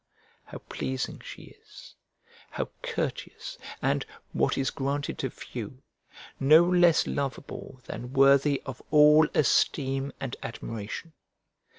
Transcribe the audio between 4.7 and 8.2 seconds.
granted to few) no less lovable than